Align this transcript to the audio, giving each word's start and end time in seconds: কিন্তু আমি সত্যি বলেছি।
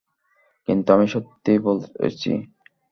কিন্তু 0.67 0.87
আমি 0.95 1.07
সত্যি 1.07 1.51
বলেছি। 1.65 2.31